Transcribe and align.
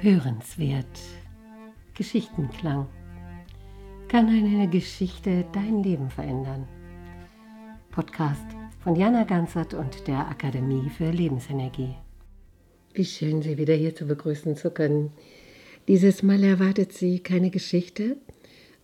Hörenswert. 0.00 0.86
Geschichtenklang. 1.94 2.86
Kann 4.06 4.28
eine 4.28 4.68
Geschichte 4.68 5.44
dein 5.52 5.82
Leben 5.82 6.08
verändern? 6.08 6.68
Podcast 7.90 8.46
von 8.78 8.94
Jana 8.94 9.24
Ganzert 9.24 9.74
und 9.74 10.06
der 10.06 10.28
Akademie 10.28 10.88
für 10.88 11.10
Lebensenergie. 11.10 11.96
Wie 12.94 13.04
schön, 13.04 13.42
Sie 13.42 13.58
wieder 13.58 13.74
hier 13.74 13.92
zu 13.92 14.06
begrüßen 14.06 14.54
zu 14.54 14.70
können. 14.70 15.10
Dieses 15.88 16.22
Mal 16.22 16.44
erwartet 16.44 16.92
Sie 16.92 17.18
keine 17.18 17.50
Geschichte, 17.50 18.18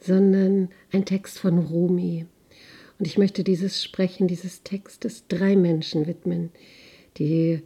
sondern 0.01 0.69
ein 0.91 1.05
Text 1.05 1.39
von 1.39 1.61
Rumi. 1.61 2.27
Und 2.99 3.07
ich 3.07 3.19
möchte 3.19 3.45
dieses 3.45 3.85
Sprechen 3.85 4.27
dieses 4.27 4.65
Textes 4.65 5.29
drei 5.29 5.55
Menschen 5.55 6.09
widmen, 6.09 6.51
die 7.19 7.63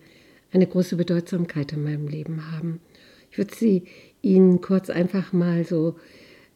eine 0.52 0.66
große 0.66 0.96
Bedeutsamkeit 0.96 1.72
in 1.72 1.82
meinem 1.82 2.08
Leben 2.08 2.52
haben. 2.52 2.80
Ich 3.38 3.40
würde 3.40 3.54
sie 3.54 3.84
Ihnen 4.20 4.60
kurz 4.60 4.90
einfach 4.90 5.32
mal 5.32 5.64
so 5.64 5.94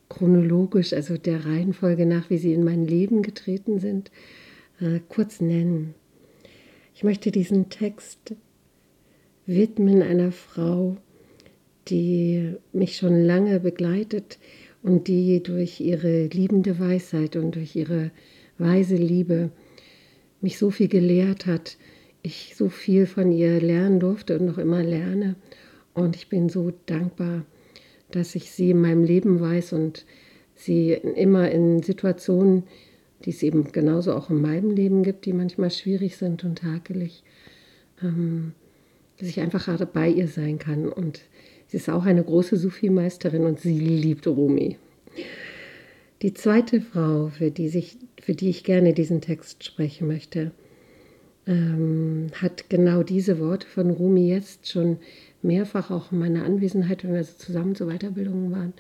chronologisch, 0.09 0.93
also 0.93 1.17
der 1.17 1.47
Reihenfolge 1.47 2.07
nach, 2.07 2.29
wie 2.29 2.39
sie 2.39 2.53
in 2.53 2.65
mein 2.65 2.85
Leben 2.85 3.23
getreten 3.23 3.79
sind, 3.79 4.11
äh, 4.81 4.99
kurz 5.09 5.41
nennen. 5.41 5.95
Ich 6.93 7.05
möchte 7.05 7.31
diesen 7.31 7.69
Text 7.69 8.35
widmen 9.47 10.03
einer 10.03 10.33
Frau, 10.33 10.97
die 11.87 12.57
mich 12.73 12.97
schon 12.97 13.23
lange 13.23 13.61
begleitet 13.61 14.41
und 14.83 15.07
die 15.07 15.41
durch 15.41 15.81
ihre 15.81 16.27
liebende 16.27 16.81
Weisheit 16.81 17.37
und 17.37 17.55
durch 17.55 17.77
ihre 17.77 18.11
weise 18.59 18.97
Liebe 18.97 19.53
mich 20.41 20.59
so 20.59 20.73
viel 20.73 20.89
gelehrt 20.89 21.47
hat, 21.47 21.77
ich 22.23 22.55
so 22.57 22.69
viel 22.69 23.07
von 23.07 23.31
ihr 23.31 23.61
lernen 23.61 24.01
durfte 24.01 24.37
und 24.37 24.47
noch 24.47 24.59
immer 24.59 24.83
lerne 24.83 25.37
und 25.95 26.17
ich 26.17 26.29
bin 26.29 26.49
so 26.49 26.73
dankbar, 26.87 27.45
dass 28.11 28.35
ich 28.35 28.51
sie 28.51 28.71
in 28.71 28.81
meinem 28.81 29.05
Leben 29.05 29.41
weiß 29.41 29.73
und 29.73 30.05
sie 30.55 30.93
immer 30.93 31.51
in 31.51 31.83
Situationen, 31.83 32.65
die 33.25 33.31
es 33.31 33.43
eben 33.43 33.73
genauso 33.73 34.15
auch 34.15 34.31
in 34.31 34.41
meinem 34.41 34.71
Leben 34.71 35.03
gibt, 35.03 35.27
die 35.27 35.33
manchmal 35.33 35.71
schwierig 35.71 36.17
sind 36.17 36.45
und 36.45 36.63
hakelig, 36.63 37.23
ähm, 38.03 38.53
dass 39.19 39.29
ich 39.29 39.41
einfach 39.41 39.65
gerade 39.65 39.87
bei 39.87 40.09
ihr 40.09 40.29
sein 40.29 40.59
kann. 40.59 40.89
Und 40.89 41.21
sie 41.69 41.77
ist 41.77 41.89
auch 41.89 42.05
eine 42.05 42.25
große 42.25 42.57
Sufi-Meisterin 42.57 43.45
und 43.45 43.61
sie 43.61 43.79
liebt 43.79 44.27
Rumi. 44.27 44.77
Die 46.23 46.35
zweite 46.35 46.81
Frau, 46.81 47.29
für 47.29 47.51
die, 47.51 47.69
sich, 47.69 47.97
für 48.21 48.35
die 48.35 48.51
ich 48.51 48.65
gerne 48.65 48.93
diesen 48.93 49.21
Text 49.21 49.65
sprechen 49.65 50.07
möchte, 50.07 50.53
ähm, 51.47 52.29
hat 52.41 52.71
genau 52.71 53.03
diese 53.03 53.39
Worte 53.39 53.67
von 53.67 53.91
Rumi 53.91 54.29
jetzt 54.29 54.71
schon 54.71 54.99
mehrfach 55.43 55.91
auch 55.91 56.13
in 56.13 56.19
meiner 56.19 56.45
Anwesenheit, 56.45 57.03
wenn 57.03 57.15
wir 57.15 57.23
zusammen 57.25 57.75
zur 57.75 57.89
Weiterbildung 57.89 58.53
waren, 58.53 58.73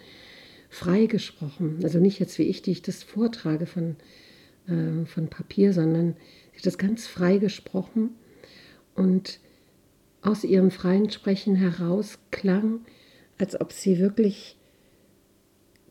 freigesprochen. 0.68 1.80
Also 1.82 1.98
nicht 1.98 2.18
jetzt 2.18 2.38
wie 2.38 2.44
ich, 2.44 2.62
die 2.62 2.70
ich 2.70 2.82
das 2.82 3.02
vortrage 3.02 3.66
von, 3.66 3.96
äh, 4.68 5.04
von 5.06 5.28
Papier, 5.28 5.72
sondern 5.72 6.14
sie 6.52 6.58
hat 6.58 6.66
das 6.66 6.78
ganz 6.78 7.06
frei 7.06 7.38
gesprochen 7.38 8.10
und 8.94 9.40
aus 10.22 10.44
ihrem 10.44 10.70
freien 10.70 11.10
Sprechen 11.10 11.56
heraus 11.56 12.18
klang, 12.30 12.80
als 13.38 13.60
ob 13.60 13.72
sie 13.72 13.98
wirklich 13.98 14.56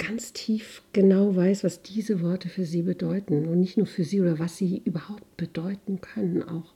ganz 0.02 0.34
tief 0.34 0.82
genau 0.94 1.36
weiß, 1.36 1.64
was 1.64 1.82
diese 1.84 2.22
Worte 2.22 2.50
für 2.50 2.66
sie 2.66 2.82
bedeuten 2.82 3.48
und 3.48 3.60
nicht 3.60 3.78
nur 3.78 3.86
für 3.86 4.04
sie 4.04 4.20
oder 4.20 4.40
was 4.40 4.58
sie 4.58 4.82
überhaupt 4.84 5.38
bedeuten 5.38 6.02
können 6.02 6.44
auch. 6.44 6.74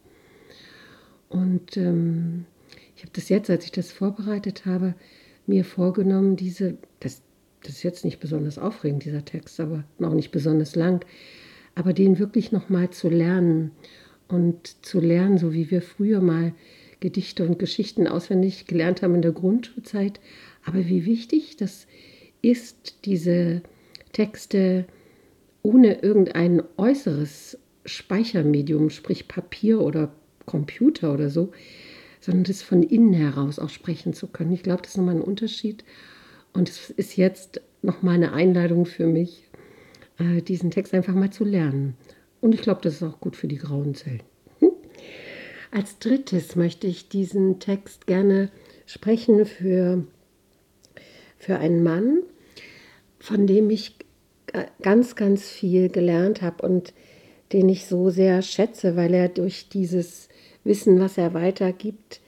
Und 1.30 1.76
ähm, 1.76 2.46
ich 2.96 3.02
habe 3.02 3.12
das 3.14 3.30
jetzt, 3.30 3.50
als 3.50 3.66
ich 3.66 3.72
das 3.72 3.92
vorbereitet 3.92 4.66
habe, 4.66 4.94
mir 5.48 5.66
vorgenommen, 5.66 6.36
diese, 6.36 6.78
das, 7.00 7.22
das 7.64 7.74
ist 7.78 7.84
jetzt 7.84 8.06
nicht 8.06 8.20
besonders 8.20 8.60
aufregend, 8.60 9.06
dieser 9.06 9.26
Text, 9.26 9.60
aber 9.60 9.84
noch 9.98 10.14
nicht 10.14 10.32
besonders 10.32 10.76
lang, 10.76 11.04
aber 11.74 11.94
den 11.94 12.20
wirklich 12.20 12.52
nochmal 12.52 12.92
zu 12.92 13.10
lernen 13.10 13.72
und 14.28 14.86
zu 14.86 15.00
lernen, 15.00 15.40
so 15.40 15.52
wie 15.52 15.72
wir 15.72 15.82
früher 15.82 16.22
mal 16.22 16.54
Gedichte 17.00 17.46
und 17.46 17.60
Geschichten 17.60 18.08
auswendig 18.08 18.68
gelernt 18.68 19.02
haben 19.02 19.16
in 19.16 19.22
der 19.22 19.32
Grundschulzeit. 19.32 20.20
Aber 20.64 20.86
wie 20.88 21.06
wichtig 21.06 21.58
das 21.58 21.86
ist, 21.86 21.88
diese 23.06 23.62
Texte 24.12 24.86
ohne 25.62 26.02
irgendein 26.02 26.62
äußeres 26.78 27.58
Speichermedium, 27.86 28.90
sprich 28.90 29.28
Papier 29.28 29.82
oder 29.82 30.12
Computer 30.46 31.14
oder 31.14 31.30
so, 31.30 31.52
sondern 32.22 32.44
das 32.44 32.62
von 32.62 32.84
innen 32.84 33.14
heraus 33.14 33.60
auch 33.60 33.70
sprechen 33.70 34.14
zu 34.14 34.28
können. 34.28 34.54
Ich 34.54 34.64
glaube, 34.64 34.82
das 34.84 34.92
ist 34.92 34.98
nochmal 34.98 35.16
ein 35.16 35.22
Unterschied. 35.22 35.84
Und 36.54 36.70
es 36.70 36.90
ist 36.92 37.18
jetzt 37.18 37.62
nochmal 37.82 38.16
eine 38.16 38.34
Einladung 38.34 38.86
für 38.86 39.06
mich, 39.06 39.44
äh, 40.20 40.42
diesen 40.42 40.72
Text 40.72 40.94
einfach 40.94 41.14
mal 41.14 41.32
zu 41.32 41.44
lernen. 41.44 41.96
Und 42.42 42.54
ich 42.54 42.62
glaube, 42.62 42.82
das 42.82 42.96
ist 42.96 43.04
auch 43.04 43.20
gut 43.20 43.36
für 43.36 43.48
die 43.48 43.58
grauen 43.58 43.96
Zellen. 43.96 44.24
Hm? 44.60 44.72
Als 45.72 46.00
drittes 46.00 46.56
möchte 46.56 46.88
ich 46.88 47.10
diesen 47.10 47.60
Text 47.60 48.08
gerne 48.08 48.50
sprechen 48.86 49.46
für, 49.46 50.06
für 51.38 51.58
einen 51.58 51.84
Mann, 51.84 52.22
von 53.26 53.48
dem 53.48 53.72
ich 53.72 53.96
ganz, 54.84 55.16
ganz 55.16 55.50
viel 55.50 55.90
gelernt 55.90 56.44
habe 56.44 56.66
und 56.66 56.94
den 57.54 57.70
ich 57.70 57.88
so 57.88 58.12
sehr 58.12 58.44
schätze, 58.44 58.96
weil 58.96 59.16
er 59.16 59.30
durch 59.30 59.68
dieses 59.68 60.30
Wissen, 60.64 61.00
was 61.00 61.18
er 61.18 61.34
weitergibt, 61.34 62.22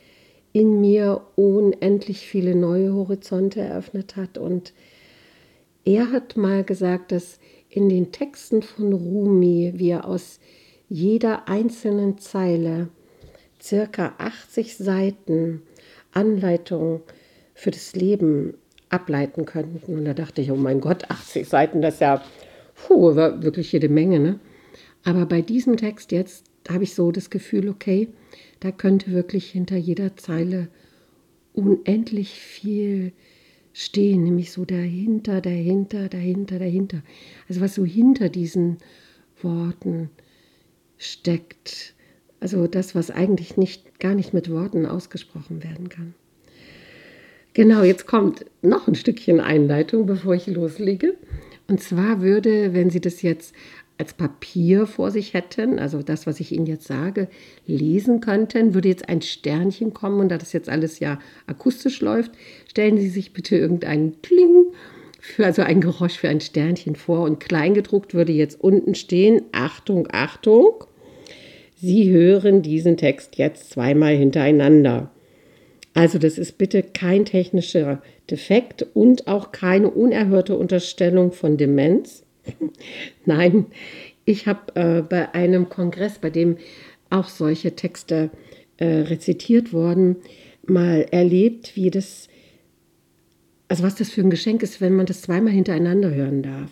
in 0.54 0.82
mir 0.82 1.22
unendlich 1.36 2.26
viele 2.28 2.56
neue 2.56 2.96
Horizonte 2.96 3.62
eröffnet 3.62 4.16
hat. 4.16 4.40
Und 4.40 4.74
er 5.86 6.12
hat 6.12 6.36
mal 6.36 6.64
gesagt, 6.64 7.12
dass 7.12 7.40
in 7.70 7.90
den 7.90 8.12
Texten 8.12 8.64
von 8.64 8.92
Rumi 8.92 9.74
wir 9.76 10.06
aus 10.06 10.40
jeder 10.90 11.48
einzelnen 11.48 12.18
Zeile 12.18 12.90
circa 13.62 14.16
80 14.18 14.78
Seiten 14.78 15.62
Anleitung 16.12 17.02
für 17.54 17.70
das 17.70 17.96
Leben 17.96 18.56
ableiten 18.90 19.46
könnten. 19.46 19.94
Und 19.94 20.06
da 20.06 20.14
dachte 20.14 20.42
ich, 20.42 20.52
oh 20.52 20.56
mein 20.56 20.82
Gott, 20.82 21.10
80 21.10 21.48
Seiten, 21.48 21.82
das 21.82 21.96
ist 21.96 22.02
ja 22.02 22.24
puh, 22.86 23.16
war 23.16 23.44
wirklich 23.44 23.72
jede 23.72 23.90
Menge. 23.90 24.20
Ne? 24.20 24.40
Aber 25.04 25.26
bei 25.26 25.42
diesem 25.42 25.78
Text 25.78 26.12
jetzt 26.12 26.46
habe 26.70 26.84
ich 26.84 26.94
so 26.94 27.12
das 27.12 27.30
Gefühl, 27.30 27.70
okay, 27.70 28.10
da 28.60 28.72
könnte 28.72 29.12
wirklich 29.12 29.50
hinter 29.52 29.78
jeder 29.78 30.16
Zeile 30.18 30.68
unendlich 31.54 32.32
viel 32.40 33.14
stehen, 33.74 34.24
nämlich 34.24 34.52
so 34.52 34.66
dahinter, 34.66 35.42
dahinter, 35.42 36.10
dahinter, 36.10 36.60
dahinter. 36.60 37.04
Also 37.48 37.62
was 37.62 37.76
so 37.76 37.86
hinter 37.86 38.30
diesen 38.30 38.78
Worten 39.42 40.10
steckt. 40.98 41.94
Also 42.40 42.68
das, 42.68 42.96
was 42.96 43.12
eigentlich 43.12 43.58
nicht, 43.58 44.00
gar 44.00 44.16
nicht 44.16 44.34
mit 44.34 44.52
Worten 44.52 44.86
ausgesprochen 44.86 45.64
werden 45.64 45.90
kann. 45.90 46.16
Genau, 47.58 47.82
jetzt 47.82 48.06
kommt 48.06 48.46
noch 48.62 48.88
ein 48.88 48.94
Stückchen 48.94 49.40
Einleitung, 49.40 50.06
bevor 50.06 50.36
ich 50.36 50.46
loslege. 50.46 51.16
Und 51.68 51.82
zwar 51.82 52.22
würde, 52.22 52.76
wenn 52.76 52.92
Sie 52.92 53.02
das 53.02 53.24
jetzt 53.24 53.56
als 53.98 54.14
Papier 54.14 54.86
vor 54.86 55.10
sich 55.10 55.34
hätten, 55.34 55.80
also 55.80 56.04
das, 56.04 56.28
was 56.28 56.40
ich 56.40 56.52
Ihnen 56.52 56.68
jetzt 56.68 56.86
sage, 56.86 57.30
lesen 57.66 58.22
könnten, 58.22 58.76
würde 58.76 58.90
jetzt 58.90 59.10
ein 59.10 59.24
Sternchen 59.24 59.92
kommen 59.92 60.20
und 60.20 60.30
da 60.30 60.38
das 60.38 60.54
jetzt 60.54 60.70
alles 60.70 61.00
ja 61.00 61.18
akustisch 61.48 62.00
läuft, 62.00 62.32
stellen 62.70 63.00
Sie 63.00 63.10
sich 63.10 63.34
bitte 63.34 63.58
irgendeinen 63.58 64.22
Kling, 64.22 64.68
für, 65.20 65.44
also 65.44 65.64
ein 65.64 65.82
Geräusch 65.82 66.20
für 66.20 66.30
ein 66.30 66.42
Sternchen 66.42 66.96
vor 66.96 67.22
und 67.22 67.40
kleingedruckt 67.40 68.14
würde 68.14 68.34
jetzt 68.34 68.62
unten 68.62 68.94
stehen, 68.94 69.42
Achtung, 69.52 70.08
Achtung, 70.12 70.84
Sie 71.76 72.12
hören 72.12 72.62
diesen 72.62 72.98
Text 72.98 73.36
jetzt 73.38 73.72
zweimal 73.72 74.16
hintereinander. 74.16 75.10
Also 75.98 76.20
das 76.20 76.38
ist 76.38 76.58
bitte 76.58 76.84
kein 76.84 77.26
technischer 77.26 78.02
Defekt 78.30 78.86
und 78.94 79.28
auch 79.28 79.52
keine 79.52 79.90
unerhörte 79.90 80.56
Unterstellung 80.58 81.32
von 81.32 81.58
Demenz 81.58 82.24
Nein, 83.26 83.66
ich 84.26 84.48
habe 84.48 84.76
äh, 84.76 85.02
bei 85.02 85.34
einem 85.34 85.70
Kongress, 85.70 86.20
bei 86.20 86.30
dem 86.30 86.58
auch 87.10 87.30
solche 87.30 87.76
Texte 87.76 88.30
äh, 88.78 88.86
rezitiert 88.86 89.74
wurden, 89.74 90.18
mal 90.66 91.06
erlebt, 91.12 91.76
wie 91.76 91.90
das, 91.90 92.28
also 93.68 93.84
was 93.84 93.96
das 93.96 94.10
für 94.10 94.22
ein 94.22 94.30
Geschenk 94.30 94.64
ist, 94.64 94.82
wenn 94.82 94.96
man 94.96 95.06
das 95.06 95.22
zweimal 95.22 95.54
hintereinander 95.54 96.14
hören 96.14 96.44
darf. 96.44 96.72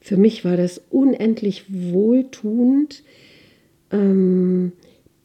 Für 0.00 0.16
mich 0.16 0.44
war 0.44 0.56
das 0.56 0.82
unendlich 0.90 1.64
wohltuend, 1.68 3.04
ähm, 3.90 4.72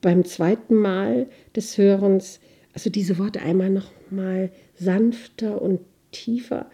beim 0.01 0.23
zweiten 0.23 0.75
Mal 0.75 1.27
des 1.55 1.77
Hörens, 1.77 2.39
also 2.79 2.89
diese 2.89 3.17
Worte 3.17 3.41
einmal 3.41 3.69
noch 3.69 3.91
mal 4.09 4.51
sanfter 4.73 5.61
und 5.61 5.81
tiefer 6.11 6.67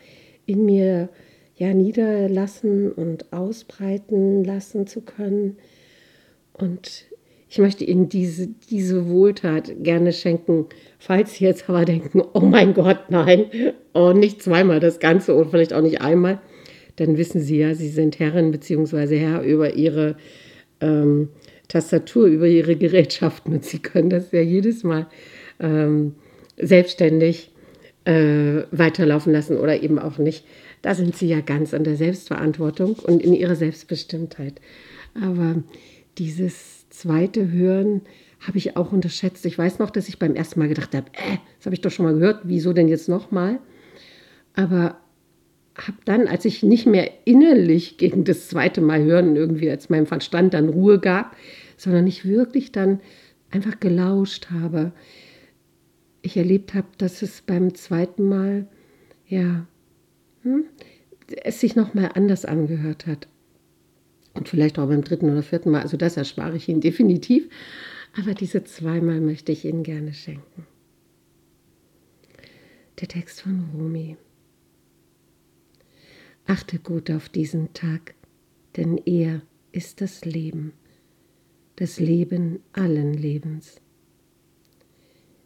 in 0.46 0.64
mir 0.64 1.10
ja, 1.56 1.74
niederlassen 1.74 2.92
und 2.92 3.34
ausbreiten 3.34 4.44
lassen 4.44 4.86
zu 4.86 5.02
können. 5.02 5.58
Und 6.54 7.06
Ich 7.50 7.58
möchte 7.58 7.84
Ihnen 7.86 8.08
diese, 8.08 8.50
diese 8.70 9.10
Wohltat 9.10 9.72
gerne 9.82 10.14
schenken, 10.14 10.68
falls 11.00 11.34
Sie 11.34 11.46
jetzt 11.46 11.68
aber 11.68 11.86
denken, 11.86 12.22
oh 12.34 12.42
mein 12.42 12.76
Gott, 12.76 13.10
nein, 13.10 13.46
oh, 13.96 14.14
nicht 14.14 14.44
zweimal 14.44 14.80
das 14.80 15.00
Ganze 15.00 15.34
oder 15.34 15.50
vielleicht 15.50 15.74
auch 15.74 15.82
nicht 15.82 16.02
einmal, 16.02 16.40
dann 16.98 17.18
wissen 17.18 17.42
Sie 17.42 17.58
ja, 17.58 17.74
Sie 17.74 17.90
sind 17.90 18.20
Herrin 18.20 18.52
bzw. 18.52 19.18
Herr 19.18 19.42
über 19.42 19.74
Ihre 19.74 20.18
ähm, 20.82 21.30
Tastatur, 21.68 22.28
über 22.28 22.46
Ihre 22.46 22.76
Gerätschaften 22.76 23.54
und 23.54 23.66
Sie 23.66 23.80
können 23.80 24.12
das 24.12 24.32
ja 24.32 24.42
jedes 24.42 24.84
Mal 24.84 25.08
ähm, 25.60 26.16
selbstständig 26.58 27.52
äh, 28.06 28.64
weiterlaufen 28.72 29.34
lassen 29.34 29.58
oder 29.58 29.82
eben 29.82 30.00
auch 30.00 30.18
nicht. 30.18 30.46
Da 30.82 30.96
sind 30.96 31.16
sie 31.16 31.28
ja 31.28 31.42
ganz 31.42 31.74
an 31.74 31.84
der 31.84 31.96
Selbstverantwortung 31.96 32.94
und 32.94 33.22
in 33.22 33.34
ihrer 33.34 33.56
Selbstbestimmtheit. 33.56 34.62
Aber 35.20 35.64
dieses 36.18 36.88
zweite 36.90 37.52
Hören 37.52 38.02
habe 38.40 38.58
ich 38.58 38.78
auch 38.78 38.92
unterschätzt. 38.92 39.46
Ich 39.46 39.58
weiß 39.58 39.80
noch, 39.80 39.90
dass 39.90 40.08
ich 40.08 40.20
beim 40.20 40.36
ersten 40.36 40.60
Mal 40.60 40.70
gedacht 40.70 40.94
habe, 40.94 41.08
äh, 41.14 41.38
das 41.58 41.66
habe 41.66 41.76
ich 41.76 41.82
doch 41.82 41.92
schon 41.92 42.06
mal 42.06 42.14
gehört, 42.14 42.42
wieso 42.44 42.74
denn 42.74 42.88
jetzt 42.88 43.10
nochmal? 43.10 43.60
Aber 44.54 44.98
habe 45.76 45.98
dann, 46.06 46.28
als 46.28 46.46
ich 46.46 46.64
nicht 46.64 46.86
mehr 46.86 47.10
innerlich 47.26 47.98
gegen 47.98 48.24
das 48.24 48.48
zweite 48.48 48.82
Mal 48.82 49.04
hören 49.04 49.36
irgendwie, 49.36 49.70
als 49.70 49.90
meinem 49.90 50.06
Verstand 50.06 50.54
dann 50.54 50.70
Ruhe 50.70 51.00
gab, 51.00 51.36
sondern 51.78 52.08
ich 52.08 52.26
wirklich 52.26 52.72
dann 52.72 53.02
einfach 53.52 53.80
gelauscht 53.80 54.48
habe, 54.52 54.94
ich 56.26 56.38
erlebt 56.38 56.74
habe, 56.74 56.88
dass 56.98 57.22
es 57.22 57.42
beim 57.42 57.76
zweiten 57.76 58.24
Mal, 58.24 58.68
ja, 59.28 59.68
hm, 60.44 60.66
es 61.44 61.60
sich 61.60 61.76
nochmal 61.76 62.12
anders 62.14 62.46
angehört 62.46 63.08
hat. 63.08 63.28
Und 64.34 64.50
vielleicht 64.50 64.78
auch 64.78 64.88
beim 64.88 65.04
dritten 65.04 65.30
oder 65.30 65.44
vierten 65.44 65.72
Mal, 65.72 65.82
also 65.82 65.98
das 65.98 66.18
erspare 66.18 66.58
ich 66.58 66.68
Ihnen 66.68 66.82
definitiv. 66.82 67.50
Aber 68.18 68.34
diese 68.34 68.64
zweimal 68.64 69.22
möchte 69.22 69.52
ich 69.52 69.66
Ihnen 69.66 69.84
gerne 69.84 70.14
schenken. 70.14 70.66
Der 73.00 73.08
Text 73.08 73.42
von 73.42 73.70
Rumi. 73.74 74.18
Achte 76.46 76.80
gut 76.80 77.10
auf 77.12 77.28
diesen 77.30 77.74
Tag, 77.74 78.14
denn 78.78 78.98
er 79.06 79.42
ist 79.72 80.00
das 80.00 80.24
Leben, 80.26 80.74
das 81.76 82.00
Leben 82.00 82.60
allen 82.72 83.14
Lebens. 83.14 83.82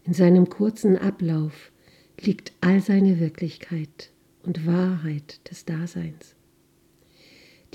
In 0.09 0.15
seinem 0.15 0.49
kurzen 0.49 0.97
Ablauf 0.97 1.71
liegt 2.19 2.53
all 2.61 2.81
seine 2.81 3.19
Wirklichkeit 3.19 4.11
und 4.41 4.65
Wahrheit 4.65 5.39
des 5.51 5.65
Daseins. 5.65 6.33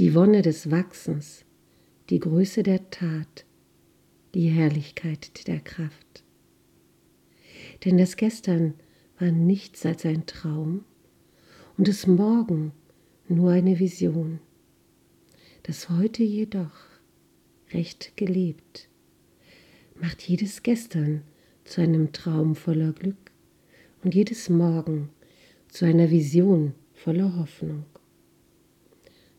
Die 0.01 0.17
Wonne 0.17 0.43
des 0.43 0.69
Wachsens, 0.73 1.45
die 2.11 2.19
Größe 2.19 2.65
der 2.65 2.91
Tat, 2.91 3.45
die 4.35 4.49
Herrlichkeit 4.49 5.47
der 5.47 5.61
Kraft. 5.61 6.25
Denn 7.85 7.99
das 7.99 8.17
Gestern 8.17 8.75
war 9.21 9.31
nichts 9.31 9.87
als 9.87 10.05
ein 10.05 10.27
Traum 10.27 10.85
und 11.79 11.87
das 11.87 12.09
Morgen 12.09 12.73
nur 13.29 13.53
eine 13.53 13.79
Vision. 13.79 14.41
Das 15.63 15.89
Heute 15.89 16.25
jedoch, 16.25 16.75
recht 17.73 18.17
gelebt, 18.17 18.89
macht 19.95 20.21
jedes 20.23 20.65
Gestern 20.65 21.23
zu 21.65 21.81
einem 21.81 22.13
Traum 22.13 22.55
voller 22.55 22.93
Glück 22.93 23.33
und 24.03 24.15
jedes 24.15 24.49
Morgen 24.49 25.09
zu 25.69 25.87
einer 25.87 26.11
Vision 26.11 26.75
voller 26.93 27.37
Hoffnung. 27.37 27.85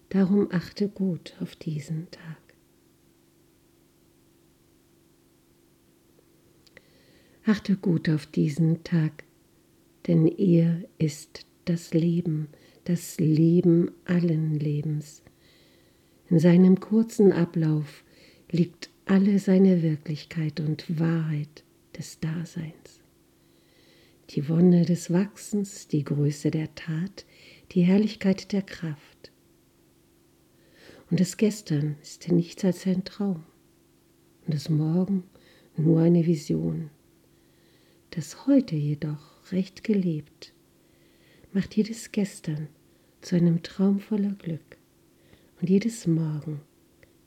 Darum 0.10 0.48
achte 0.52 0.90
gut 0.90 1.36
auf 1.40 1.56
diesen 1.56 2.10
Tag. 2.12 2.38
Achte 7.46 7.76
gut 7.76 8.10
auf 8.10 8.26
diesen 8.26 8.84
Tag, 8.84 9.24
denn 10.08 10.28
er 10.28 10.82
ist 10.98 11.46
das 11.66 11.94
Leben, 11.94 12.48
das 12.86 13.20
Leben 13.20 13.92
allen 14.06 14.60
Lebens. 14.60 15.22
In 16.30 16.40
seinem 16.40 16.80
kurzen 16.80 17.32
Ablauf 17.32 18.04
liegt 18.50 18.90
alle 19.06 19.38
seine 19.38 19.84
Wirklichkeit 19.84 20.60
und 20.60 21.00
Wahrheit 21.00 21.64
des 21.98 22.20
Daseins. 22.20 23.02
Die 24.32 24.50
Wonne 24.50 24.86
des 24.86 25.12
Wachsens, 25.12 25.88
die 25.88 26.04
Größe 26.04 26.52
der 26.52 26.74
Tat, 26.76 27.26
die 27.72 27.82
Herrlichkeit 27.82 28.52
der 28.52 28.62
Kraft. 28.62 29.32
Und 31.10 31.20
das 31.20 31.38
Gestern 31.38 31.98
ist 32.02 32.32
nichts 32.32 32.66
als 32.66 32.86
ein 32.88 33.04
Traum 33.04 33.44
und 34.46 34.54
das 34.54 34.70
Morgen 34.70 35.24
nur 35.78 36.02
eine 36.02 36.26
Vision. 36.26 36.90
Das 38.12 38.48
Heute 38.48 38.76
jedoch 38.76 39.52
recht 39.52 39.84
gelebt 39.84 40.54
macht 41.54 41.76
jedes 41.76 42.12
Gestern 42.12 42.68
zu 43.22 43.36
einem 43.36 43.64
Traum 43.64 44.00
voller 44.00 44.34
Glück 44.34 44.78
und 45.62 45.70
jedes 45.70 46.08
Morgen 46.08 46.62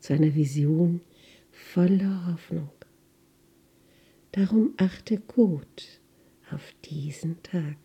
zu 0.00 0.12
einer 0.12 0.34
Vision 0.34 1.00
voller 1.50 2.26
Hoffnung. 2.32 2.70
Darum 4.32 4.74
achte 4.76 5.18
gut 5.18 6.00
auf 6.50 6.74
diesen 6.84 7.42
Tag. 7.42 7.76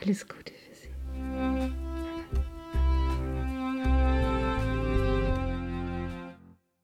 Alles 0.00 0.26
Gute 0.26 0.52